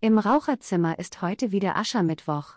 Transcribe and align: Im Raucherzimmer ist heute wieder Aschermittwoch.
Im 0.00 0.16
Raucherzimmer 0.16 0.96
ist 1.00 1.22
heute 1.22 1.50
wieder 1.50 1.76
Aschermittwoch. 1.76 2.54